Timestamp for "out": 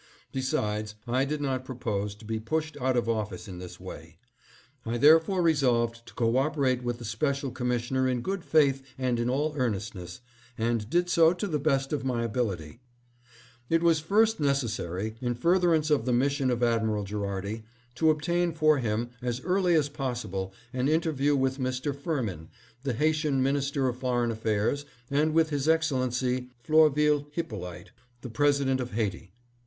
2.77-2.97